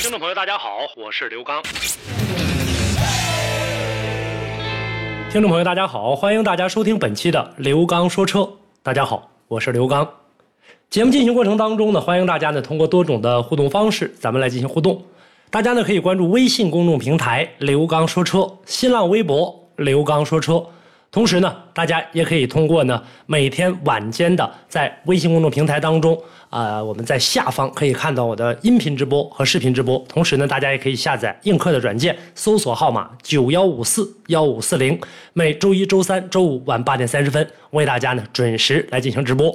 [0.00, 1.60] 听众朋友，大家好，我是刘刚。
[5.28, 8.48] 听众朋友，大家好，欢迎大家收听本期的刘刚说车。
[8.80, 10.08] 大家好，我是刘刚。
[10.88, 15.02] 节目进行过程当中呢，欢迎大家呢通过多种的互动方式，咱们来进行互动。
[15.50, 20.64] 大家呢可以关注微信公众平台“刘刚说车”，新浪微博“刘刚说车”。
[21.10, 26.16] 同时呢，大家也可以通过呢每天晚间的在微信公众平台当中，
[26.50, 29.98] 啊，我们在下方可以看到我的音频直播和视频直播。
[30.06, 35.00] 同时呢，大家也可以下载映客的软件，搜索号码九幺五四幺五四零，
[35.32, 39.50] 每周一周三周五晚八点三十分为大家呢准时来进行直播。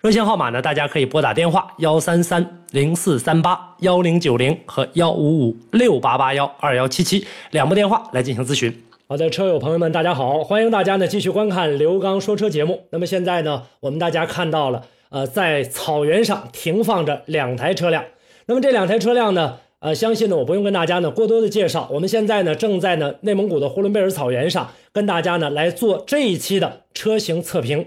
[0.00, 8.72] 热线号码呢，大家可以拨打电话幺三三零四三八幺零九零和幺五五六八八幺二幺七七两部电话来进行咨询。
[9.06, 12.86] 好的，车友朋友们，大家好，欢迎大家呢继续观看刘刚说车节目。
[12.88, 18.02] 那么现在呢，我们大家看到了，呃，在草原上停放着两台车辆。
[18.46, 21.86] 那么这两台车辆呢，呃，相信呢，我不用跟大家呢过多的介绍。
[21.92, 27.84] 我们现在呢，正在呢内蒙古的呼伦贝尔草原上，跟大家呢来做这一期的车型测评。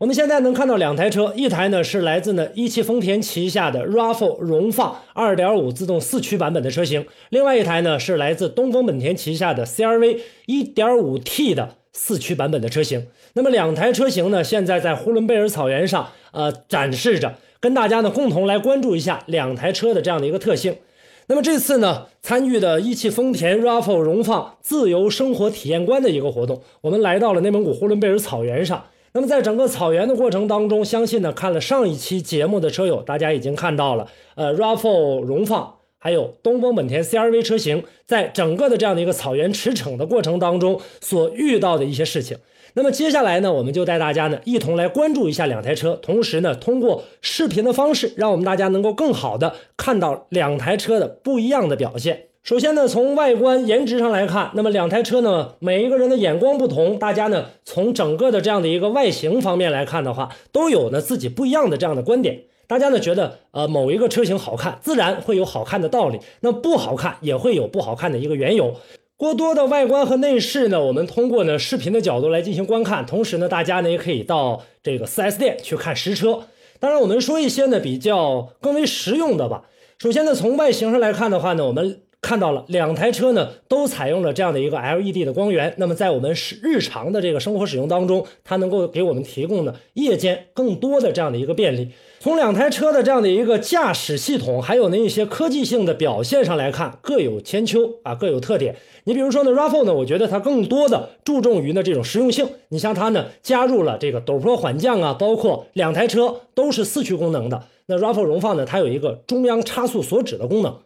[0.00, 13.08] 我们现在能看到两台车，一台呢是来自呢一汽丰田旗下的 RAV4 荣放2.5自动四驱版本的车型，另外一台呢是来自东风本田旗下的 CRV 1.5T 的四驱版本的车型。
[13.34, 20.78] 那么两台车型呢，现在在呼伦贝尔草原上，呃，展示着，跟大家呢共同来关注一下两台车的这样的一个特性。
[21.26, 28.86] 那么这次呢，参与的一汽丰田 RAV4 荣放自由生活体验官的一个活动，我们来到了内蒙古呼伦贝尔草原上。
[29.12, 34.06] 那么，在整个草原的过程当中，相信呢，看了上一期节目的车友，大家已经看到了，
[34.36, 42.38] 呃，RAV4 荣放还有东风本田 CRV 车型，在整个的这样的一个草原驰骋的过程当中所遇到的一些事情。
[42.74, 52.29] 那么接下来呢，我们就带大家呢一同来关注一下两台车，同时呢，通过视频的方式，让我们大家能够更好的看到两台车的不一样的表现。
[52.42, 62.44] 首先呢，从外观颜值上来看，那么两台车呢，每一个人的眼光不同，大家呢从整个的这样的一个外形方面来看的话，都有呢自己不一样的这样的观点。
[62.66, 68.74] 大家呢觉得，呃，某一个车型好看，自然会有好看的道理；那不好看，也会有不好看的一个缘由。
[69.18, 76.44] 过多的外观和内饰呢，我们通过呢视频的角度来进行观看，同时呢，大家呢也可以到这个 4S 店去看实车。
[76.78, 79.64] 当然，我们说一些呢比较更为实用的吧。
[79.98, 82.00] 首先呢，从外形上来看的话呢，我们。
[82.22, 85.74] 看到了两台车呢，都采用了这样的一个 LED 的光源。
[85.78, 91.88] 那么在我们是日常的这个生活使用当中，它能够给我们提供呢夜间更多的这样的一个便利。
[92.20, 98.76] 从两台车的这样的一个驾驶系统，还有呢一些科技性的表现上来看，各有千秋啊，各有特点。
[99.04, 102.46] 你比如说呢，RAV4 呢，我觉得它更多的注重于呢这种实用性。
[102.68, 107.64] 你像它呢加入了这个陡坡缓降啊，包括两台车都是四驱功能的。
[107.86, 110.76] 那 RAV4 荣放呢，它有一个中央差速锁止的功能。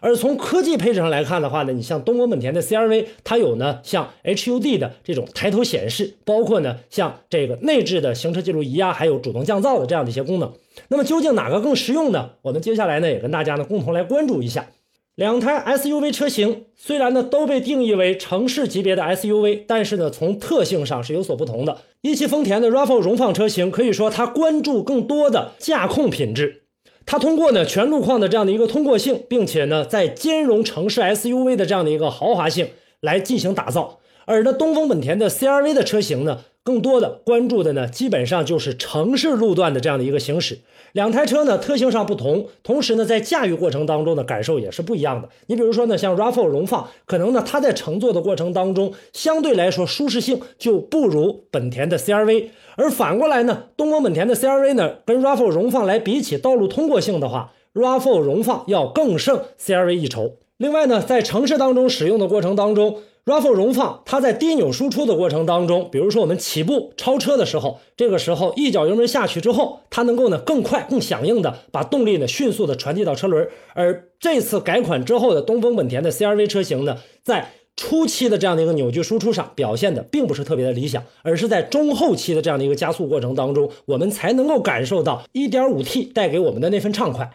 [0.00, 10.52] 而从科技配置上来看的话呢，你像东风本田的 CRV，它有呢像 HUD 的这种抬头显示，包括呢像这个内置的行车记录仪啊，还有主动降噪的这样的一些功能。
[10.88, 12.30] 那么究竟哪个更实用呢？
[12.42, 14.66] 我们接下来呢也跟大家呢共同来关注一下。
[15.14, 21.82] 两台 SUV 车型虽然呢都被定义为城市级别的 SUV，但是呢从特性上是有所不同的。
[22.00, 26.61] 一汽丰田的 RAV4 荣放车型可以说它关注更多的驾控品质。
[27.06, 32.68] 它通过呢全路况的这样的一个通过性，并且呢在兼容城市 SUV 的这样的一个豪华性
[33.00, 36.40] 来进行打造，而呢东风本田的 CRV 的车型呢。
[36.64, 40.60] 更多的关注的呢，基本上就是城市路段的这样的一个行驶。
[40.92, 45.28] 两台车呢，特性上不同，同时呢，在驾驭过程当中的感受也是不一样的。
[45.46, 52.50] 你比如说呢，像 RAV4 荣放，可能呢，它在乘坐的过程当中，相对来说舒适性就不如本田的 CRV。
[52.76, 60.36] 而反过来呢，东风本田的 CRV 呢，跟 RAV4 荣放来比起道路通过性的话，RAV4 荣放要更胜 CRV 一筹。
[60.58, 73.48] 另外呢，在城市当中使用的过程当中，RAV4 荣放，它在低扭输出的过程当中，比如说我们起步超车的时候，这个时候一脚油门下去之后，它能够呢更快、更响应的把动力呢迅速的传递到车轮。
[73.74, 87.30] 而这次改款之后的东风本田的 CRV 车型呢，在初期的这样的一个扭矩输出上表现的并不是特别的理想，而是在中后期的这样的一个加速过程当中，我们才能够感受到 1.5T 带给我们的那份畅快。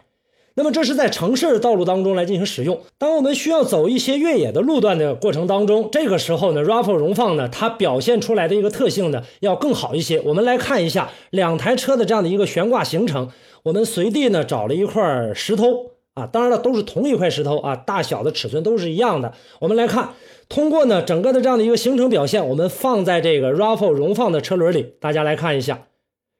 [0.58, 2.80] 那么这是在城市道路当中来进行使用。
[2.98, 10.20] 当我们需要走一些越野的路段的过程当中，这个时候呢，RAV4 荣放呢，它表现出来的一个特性呢，要更好一些。
[10.22, 13.30] 我们来看一下两台车的这样的一个悬挂行程。
[13.62, 19.34] 我们随地呢找了一块石头啊，当然了，都是同一块石头啊，大小的尺寸都是一样的。
[19.60, 20.14] 我们来看，
[20.48, 25.86] 通过呢整个的这样的一个行程表现，我们放在这个 RAV4 荣放的车轮里，大家来看一下。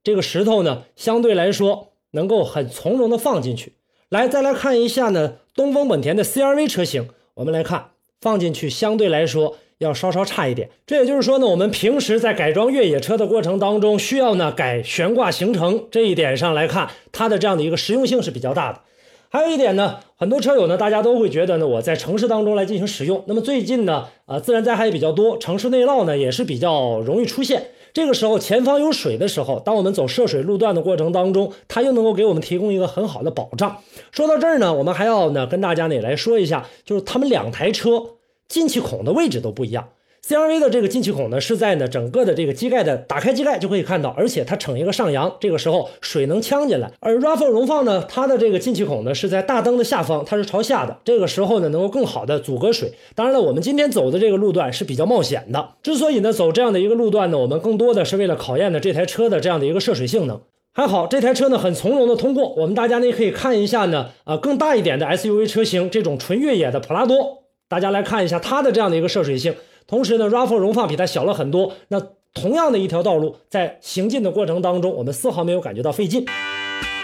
[0.03, 3.75] 这个石头呢，相对来说能够很从容的放进去。
[4.11, 7.91] 来，再来看一下呢，东风本田的 CRV 车型，我们来看
[8.23, 10.71] 放进去相对来说要稍稍差一点。
[10.87, 18.81] 这也就是说呢，我们平时在改装越野车的过程当中，需要呢改悬挂行程这一点上来看，它的这样的一个实用性是比较大的。
[19.29, 23.23] 还有一点呢，很多车友呢，大家都会觉得呢，我在城市当中来进行使用。
[23.27, 27.73] 那么最近呢，啊，自然灾害也比较多，城市内涝呢也是比较容易出现。
[27.99, 33.79] 这个时候前方有水的时候，当我们走涉水路段的过程当中，它又能够给我们提供一个很好的保障。
[34.12, 38.05] 说到这儿呢，我们还要呢跟大家呢也来说一下，就是他们两台车
[38.47, 39.89] 进气孔的位置都不一样。
[40.26, 46.93] CRV 的这个进气孔呢，是在呢整个的这个机盖的打开机盖就可以看到，而且它呈一个上扬，这个时候水能呛进来。
[47.00, 52.93] 而 RAV4 荣放呢，它的这个进气孔呢是在大灯的下方，它是朝下的，这个时候呢能够更好的阻隔水。
[53.15, 60.41] 当然了，我们今天走的这个路段是比较冒险的，之所以呢走这样的一个路段呢，我们更多的是为了考验呢这台车的这样的一个涉水性能。
[60.75, 69.55] 还好这台车呢很从容的通过，我们大家呢可以看一下呢呃更大一点的 SUV 车型，这种纯越野的普拉多，大家来看一下它的这样的一个涉水性。
[69.88, 71.75] 同时呢，RAV4 荣放比它小了很多。
[71.88, 71.99] 那
[72.35, 76.26] 同样的一条道路，在行进的过程当中，我们丝毫没有感觉到费劲。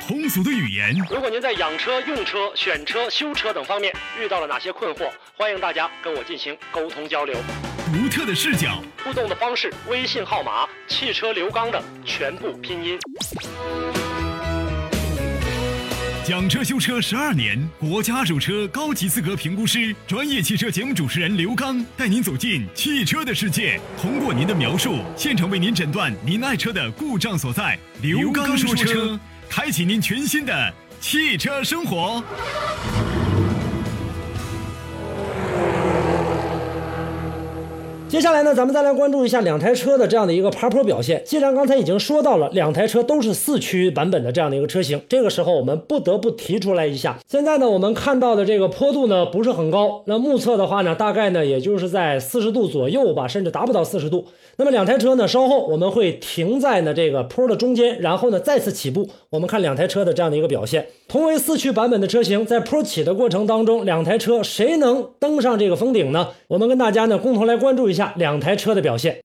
[0.06, 0.94] 通俗的语言。
[1.08, 3.90] 如果您在养车、用车、选车、修车等方面
[4.20, 7.34] 遇到了哪些困惑，欢迎大家跟我进行沟通交流。
[7.86, 8.82] 独特的视角。
[9.02, 12.98] 互动的方式：微信号码“汽车刘刚”的全部拼音。
[16.26, 27.78] 讲车修车十二年，国家二手车高级资格评估师，专业汽车节目主持人刘刚带您走进汽车的世界，通过您的描述，现场为您诊断您爱车的故障所在。
[28.00, 32.24] 刘刚说车，开启您全新的汽车生活。
[38.14, 41.20] 接下来呢，咱们再来关注一下两台车的这样的一个爬坡表现。
[41.26, 47.18] 既然刚才已经说到了两台车都是四驱版本的这样的一个车型，这个时候我们不得不提出来一下。
[47.26, 54.24] 现在呢，我们看到的这个坡度呢不是很高，那目测的话呢，大概呢也就是在四十度左右吧，甚至达不到四十度。
[54.58, 59.08] 那么两台车呢，稍后我们会停在呢这个坡的中间，然后呢再次起步。
[59.30, 60.86] 我们看两台车的这样的一个表现。
[61.08, 66.28] 同为四驱版本的车型，在坡起的过程当中，两台车谁能登上这个峰顶呢？
[66.46, 69.20] 我们跟大家呢共同来关注一下两台车的表现。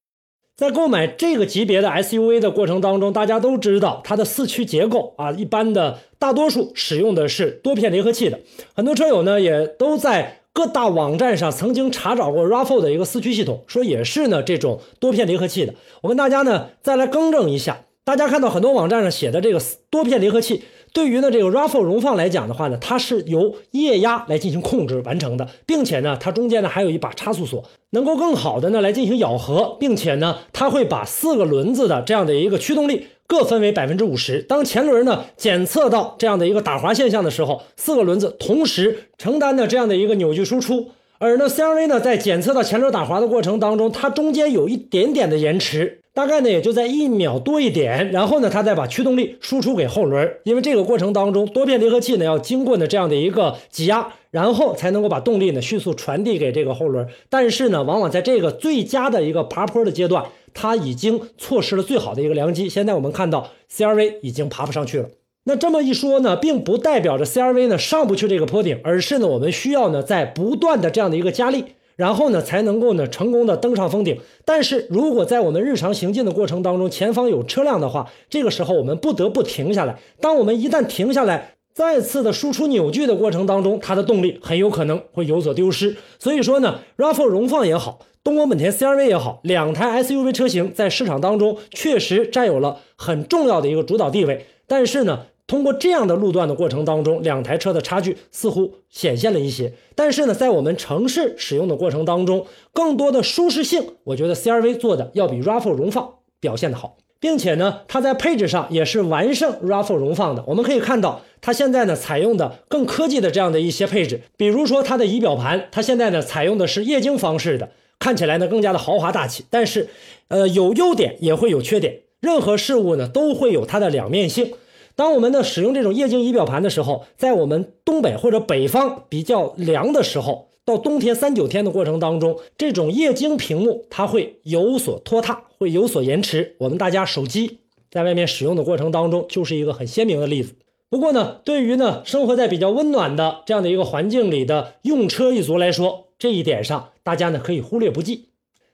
[0.56, 8.40] 在购买这个级别的 SUV 的过程当中，大家都知道它的四驱结构啊，一般的大多数使用的是多片离合器的。
[8.74, 15.74] 很多车友呢也都在各大网站上曾经查找过 RAV4 的一个四驱系统，说也是呢这种多片离合器的。
[16.02, 20.62] 我跟大家呢再来更正一下，大家看到很多网站上写的这个多片离合器。
[20.92, 34.42] 对于呢这个 RAV4 荣放来讲的话呢，它是由液压来进行控制完成的，并且呢它中间呢还有一把差速锁，能够更好的呢来进行咬合，并且呢它会把四个轮子的这样的一个驱动力各分为百分之五十。
[34.42, 40.88] 当前轮呢检测到这样的一个打滑现象的时候，四个轮子同时承担的这样的一个扭矩输出。
[41.18, 45.99] 而呢 CRV 呢在检测到前轮打滑的过程当中，它中间有一点点的延迟。
[46.12, 57.06] 大概呢也就在一秒多一点，然后呢，它再把驱动力输出给后轮，因为这个过程当中多片离合器呢要经过呢这样的一个挤压，然后才能够把动力呢迅速传递给这个后轮。
[57.28, 62.68] 但是呢，往往在这个最佳的一个爬坡的阶段，它已经错失了最好的一个良机。
[62.68, 65.08] 现在我们看到 CRV 已经爬不上去了。
[65.44, 71.64] 那这么一说呢，并不代表着 CRV 呢上不去这个坡顶，而是呢我们需要呢在不断的这样的一个加力。
[72.00, 74.18] 然后呢，才能够呢成功的登上峰顶。
[74.46, 79.98] 但是如果在我们日常行进的过程当中，前方有车辆的话，这个时候我们不得不停下来。
[80.18, 85.94] 当我们一旦停下来，再次的输出扭矩的过程当中，它的动力很有可能会有所丢失。
[86.18, 94.46] 所以说呢，RAV4 荣放也好，东风本田 CRV 也好，两台 SUV 车型在市场当中确实占有了很重要的一个主导地位。
[94.66, 99.72] 但是呢，通过这样的路段的过程当中，两台车的差距似乎显现了一些。
[99.96, 110.44] 但是呢，在我们城市使用的过程当中，更多的舒适性，我觉得 CRV 做的要比 RAV4 荣放表现的好，并且呢，它在配置上也是完胜 RAV4 荣放的。
[110.46, 119.44] 我们可以看到，它现在呢采用的更科技的这样的一些配置，比如说它的仪表盘，它现在呢采用的是液晶方式的，看起来呢更加的豪华大气。
[119.50, 119.88] 但是，
[120.28, 124.52] 呃，有优点也会有缺点，任何事物呢都会有它的两面性。
[124.96, 136.56] 当我们呢使用这种液晶仪表盘的时候，在我们东北或者北方比较凉的时候，到冬天三九天的过程当中，这种液晶屏幕它会有所拖沓，会有所延迟。
[136.58, 137.58] 我们大家手机
[137.90, 140.54] 在外面使用的过程当中，就是一个很鲜明的例子。
[140.88, 148.29] 不过呢，对于呢生活在比较温暖的这样的一个环境里的用车一族来说，这一点上大家呢可以忽略不计。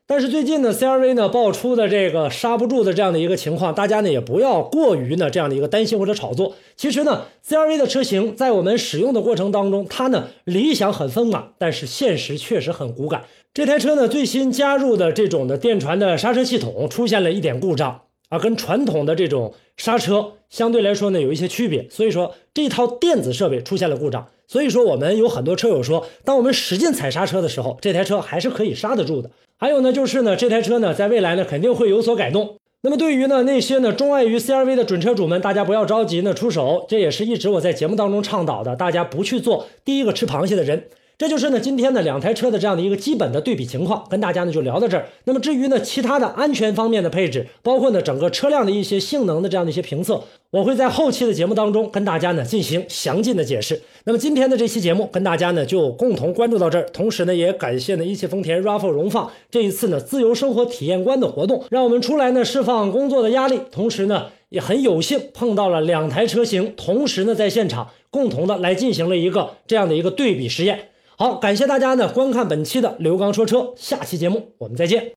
[0.09, 6.55] 但是最近呢，CRV 呢爆出的这个刹不住的这样的一个情况，大家呢也不要过于呢这样的一个担心或者炒作。
[6.77, 13.25] 其实呢，CRV 的车型在我们使用的过程当中，它呢理想很丰满，但是现实确实很骨感。
[13.53, 24.29] 这台车呢最新加入的这种的电传的刹车系统出现了一点故障啊，跟传统的这种刹车相对来说呢有一些区别，所以说这套电子设备出现了故障。
[24.47, 29.29] 所以说我们有很多车友说，当我们使劲踩刹车的时候，这台车还是可以刹得住的。
[29.59, 32.59] 还有呢，就是呢，这台车呢，在未来呢，肯定会有所改动。
[32.83, 40.85] 那么，对于呢那些呢钟爱于 CRV 的准车主们，大家不要着急呢出手，这也是一直我在节目当中倡导的，大家不去做第一个吃螃蟹的人。
[41.19, 45.07] 这就是呢今天呢两台车的这样的一个基本的对比情况，跟大家呢就聊到这儿。
[45.25, 53.81] 那么至于呢其他的安全方面的配置，包括呢整个车辆的一些性能的这样的一些评测，我会在后期的节目当中跟大家呢进行详尽的解释。
[54.05, 70.91] 那么今天的这期节目跟大家呢就共同关注到这儿，同时呢也感谢呢一汽丰田 RAV4 荣放这一次呢自由生活体验官的活动，让我们出来呢释放工作的压力，同时呢也很有幸碰到了两台车型，同时呢在现场共同的来进行了一个这样的一个对比实验。
[71.19, 75.15] 好，感谢大家呢观看本期的刘刚说车，下期节目我们再见。